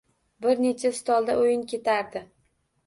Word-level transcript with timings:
Bir 0.45 0.63
necha 0.63 0.91
stolda 1.01 1.37
o`yin 1.45 1.63
ketardi 1.75 2.27